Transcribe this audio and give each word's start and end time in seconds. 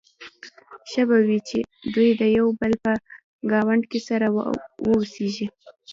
ښه 0.89 1.03
به 1.09 1.17
وي 1.27 1.39
چې 1.49 1.59
دوی 1.93 2.09
د 2.19 2.21
یو 2.37 2.47
بل 2.59 2.71
په 2.83 2.91
ګاونډ 3.51 3.83
کې 3.91 3.99
سره 4.09 4.27
واوسيږي. 4.85 5.47